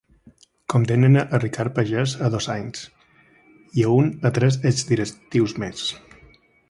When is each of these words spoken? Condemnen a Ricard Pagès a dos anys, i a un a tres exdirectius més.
Condemnen 0.73 1.17
a 1.19 1.39
Ricard 1.43 1.75
Pagès 1.75 2.15
a 2.27 2.31
dos 2.37 2.47
anys, 2.53 2.81
i 3.81 3.85
a 3.85 3.93
un 3.99 4.09
a 4.31 4.33
tres 4.39 4.59
exdirectius 4.71 5.55
més. 5.67 5.85